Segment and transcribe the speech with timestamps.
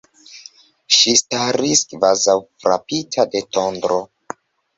[0.99, 4.01] Ŝi staris, kvazaŭ frapita de tondro.